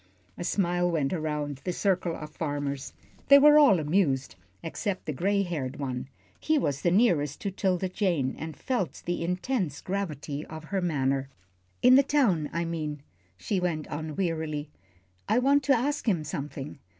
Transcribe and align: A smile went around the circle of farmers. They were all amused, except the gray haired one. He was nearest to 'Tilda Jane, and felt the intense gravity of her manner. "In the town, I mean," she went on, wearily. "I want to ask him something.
A 0.35 0.43
smile 0.43 0.89
went 0.89 1.13
around 1.13 1.61
the 1.63 1.71
circle 1.71 2.15
of 2.15 2.31
farmers. 2.31 2.93
They 3.27 3.37
were 3.37 3.59
all 3.59 3.79
amused, 3.79 4.35
except 4.63 5.05
the 5.05 5.13
gray 5.13 5.43
haired 5.43 5.77
one. 5.77 6.07
He 6.39 6.57
was 6.57 6.83
nearest 6.83 7.39
to 7.41 7.51
'Tilda 7.51 7.87
Jane, 7.87 8.35
and 8.39 8.57
felt 8.57 9.03
the 9.05 9.23
intense 9.23 9.79
gravity 9.79 10.43
of 10.47 10.63
her 10.63 10.81
manner. 10.81 11.29
"In 11.83 11.93
the 11.93 12.01
town, 12.01 12.49
I 12.51 12.65
mean," 12.65 13.03
she 13.37 13.59
went 13.59 13.87
on, 13.89 14.15
wearily. 14.15 14.71
"I 15.29 15.37
want 15.37 15.61
to 15.65 15.77
ask 15.77 16.09
him 16.09 16.23
something. 16.23 16.79